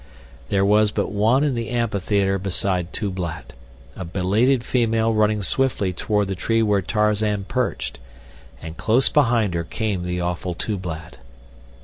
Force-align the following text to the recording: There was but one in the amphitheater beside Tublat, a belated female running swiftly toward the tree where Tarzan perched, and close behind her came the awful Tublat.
There 0.49 0.65
was 0.65 0.89
but 0.89 1.11
one 1.11 1.43
in 1.43 1.53
the 1.53 1.69
amphitheater 1.69 2.39
beside 2.39 2.91
Tublat, 2.91 3.53
a 3.95 4.03
belated 4.03 4.63
female 4.63 5.13
running 5.13 5.43
swiftly 5.43 5.93
toward 5.93 6.27
the 6.27 6.33
tree 6.33 6.63
where 6.63 6.81
Tarzan 6.81 7.43
perched, 7.43 7.99
and 8.63 8.75
close 8.77 9.09
behind 9.09 9.53
her 9.53 9.63
came 9.63 10.01
the 10.01 10.19
awful 10.19 10.55
Tublat. 10.55 11.19